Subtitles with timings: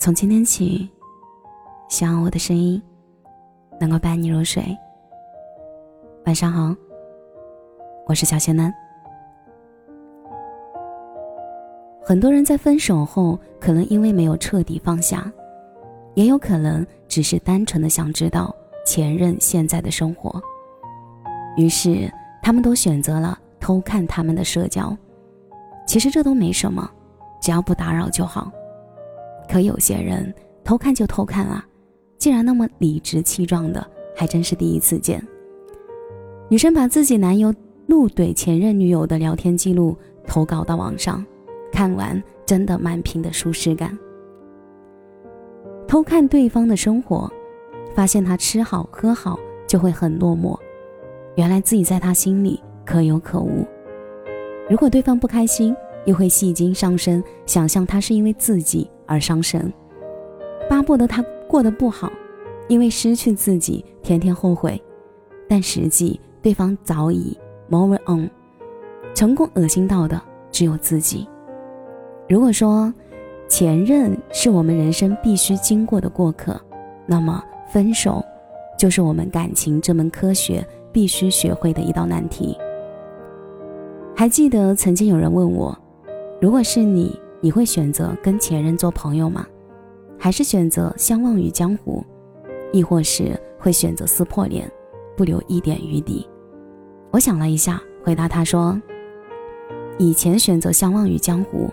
[0.00, 0.88] 从今天起，
[1.90, 2.82] 希望我的声音
[3.78, 4.64] 能够伴你入睡。
[6.24, 6.74] 晚上好，
[8.06, 8.72] 我是小仙男。
[12.02, 15.30] 很多人在分手后，可能因为没有彻底放下，
[16.14, 20.42] 也有可能只是单纯的想知道前任现在的生活，
[21.58, 22.10] 于是
[22.42, 24.96] 他们都选择了偷看他们的社交。
[25.86, 26.90] 其实这都没什么，
[27.38, 28.50] 只要不打扰就好。
[29.50, 30.32] 可有些人
[30.62, 31.66] 偷看就偷看啊，
[32.18, 35.20] 竟然那么理直气壮的，还真是第一次见。
[36.48, 37.52] 女生把自己男友
[37.86, 41.24] 怒怼前任女友的聊天记录投稿到网上，
[41.72, 43.98] 看完真的满屏的舒适感。
[45.88, 47.28] 偷看对方的生活，
[47.92, 50.56] 发现他吃好喝好就会很落寞，
[51.34, 53.66] 原来自己在他心里可有可无。
[54.68, 59.72] 如果对方不开心，又会戏精上身，想象他是因为自己而伤神，
[60.68, 62.12] 巴不得他过得不好，
[62.68, 64.80] 因为失去自己天天后悔。
[65.48, 67.36] 但实际对方早已
[67.68, 68.30] move on，
[69.12, 71.28] 成功恶心到的只有自己。
[72.28, 72.94] 如果说
[73.48, 76.58] 前任是我们人生必须经过的过客，
[77.04, 78.24] 那么分手
[78.78, 82.56] 就是我们感情这门科学必须学会的一道难题。
[84.14, 85.76] 还记得曾经有人问我，
[86.40, 89.46] 如果是你，你会选择跟前任做朋友吗？
[90.18, 92.04] 还是选择相忘于江湖，
[92.72, 94.70] 亦或是会选择撕破脸，
[95.16, 96.28] 不留一点余地？
[97.10, 98.80] 我想了一下，回答他说：
[99.98, 101.70] 以前选择相忘于江湖，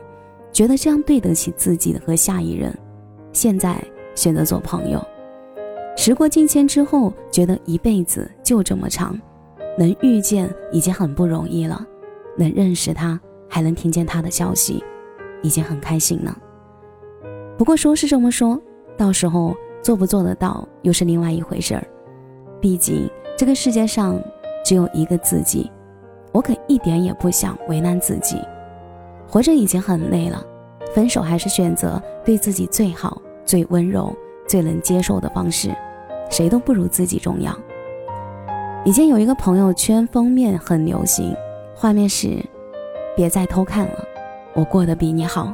[0.54, 2.72] 觉得这样对得起自己和下一任；
[3.34, 3.84] 现在
[4.16, 5.06] 选择做朋友，
[5.98, 9.20] 时过境迁之后，觉得一辈子就这么长，
[9.78, 11.86] 能遇见已经很不容易了。
[12.38, 14.84] 能认识他，还能听见他的消息，
[15.42, 16.38] 已经很开心了。
[17.58, 18.60] 不过说是这么说，
[18.98, 21.84] 到时候做不做得到又是另外一回事儿。
[22.62, 24.20] 毕竟这个世界上
[24.64, 25.72] 只有一个自己，
[26.32, 28.40] 我可一点也不想为难自己。
[29.28, 30.44] 活着已经很累了，
[30.94, 34.16] 分手还是选择对自己最好、最温柔、
[34.48, 35.76] 最能接受的方式，
[36.30, 37.58] 谁都不如自己重要。
[38.86, 41.36] 以前有一个朋友圈封面很流行。
[41.80, 42.44] 画面是，
[43.16, 44.04] 别再偷看了，
[44.58, 45.54] 我过得比你好。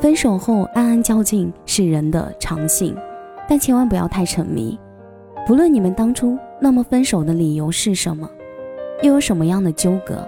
[0.00, 2.96] 分手后暗暗较劲是人的常性，
[3.48, 4.76] 但千万不要太沉迷。
[5.46, 8.28] 不论你们当初那么分手的理由是什么，
[9.00, 10.26] 又有什么样的纠葛，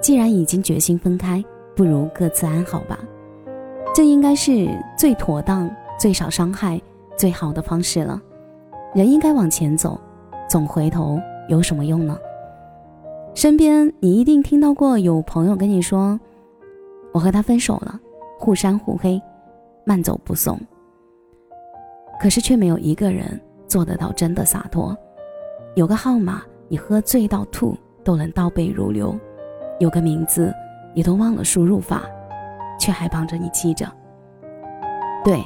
[0.00, 1.44] 既然已经决心分开，
[1.76, 2.98] 不如各自安好吧。
[3.94, 6.80] 这应该是最妥当、最少伤害、
[7.14, 8.18] 最好的方式了。
[8.94, 10.00] 人应该往前走，
[10.48, 12.16] 总回头有什么用呢？
[13.34, 16.18] 身边你一定听到过有朋友跟你说
[17.18, 17.98] ：“我和他分手了，
[18.38, 19.20] 互删互黑，
[19.84, 20.56] 慢走不送。”
[22.22, 24.96] 可是却没有一个人做得到真的洒脱。
[25.74, 29.18] 有个号码你喝醉到吐都能倒背如流，
[29.80, 30.54] 有个名字
[30.94, 32.02] 你都忘了输入法，
[32.78, 33.90] 却还帮着你记着。
[35.24, 35.42] 对，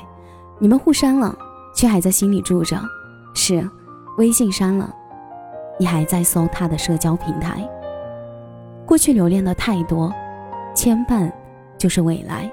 [0.58, 1.34] 你们互删了，
[1.74, 2.78] 却还在心里住着。
[3.34, 3.66] 是，
[4.18, 4.94] 微信删了，
[5.78, 7.66] 你还在搜他的社交平台。
[8.84, 10.12] 过去留恋的太多，
[10.74, 11.32] 牵绊
[11.82, 12.48] 就是未来。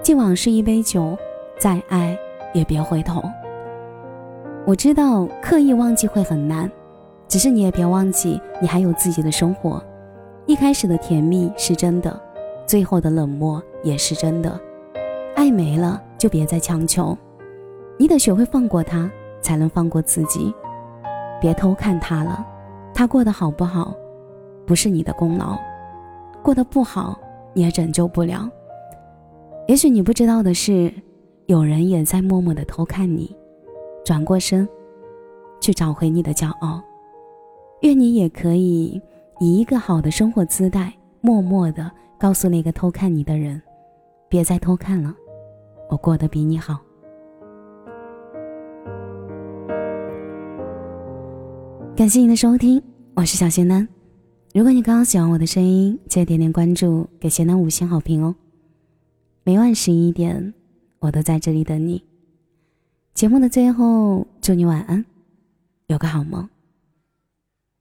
[0.00, 1.14] 既往事一杯酒，
[1.58, 2.18] 再爱
[2.54, 3.22] 也别回头。
[4.66, 6.70] 我知道刻意忘记会很难，
[7.28, 9.82] 只是你也别忘记，你还有自己的生活。
[10.46, 12.18] 一开始的甜蜜是真的，
[12.64, 14.58] 最后的冷漠也是真的。
[15.36, 17.14] 爱没了就别再强求，
[17.98, 19.10] 你得学会放过他，
[19.42, 20.50] 才能放过自己。
[21.42, 22.42] 别偷看他了，
[22.94, 23.94] 他过得好不好？
[24.64, 25.58] 不是你的功劳，
[26.42, 27.20] 过得不好
[27.52, 28.50] 你也拯救不了。
[29.66, 30.92] 也许你不知道的是，
[31.46, 33.34] 有人也在默默的偷看你，
[34.04, 34.68] 转过身，
[35.60, 36.82] 去找回你的骄傲。
[37.82, 39.00] 愿你也可以
[39.38, 43.60] 以一个好的生活姿态，默默的告诉那个偷看你的人，
[44.28, 45.14] 别再偷看了，
[45.88, 46.78] 我过得比你好。
[51.96, 52.82] 感谢您的收听，
[53.14, 53.99] 我是小仙丹。
[54.52, 58.34] 如果你刚刚喜欢我的声音，记得点点关注，给贤男五星好评哦。
[59.44, 60.52] 每晚十一点，
[60.98, 62.02] 我都在这里等你。
[63.14, 65.04] 节目的最后，祝你晚安，
[65.86, 66.48] 有个好梦。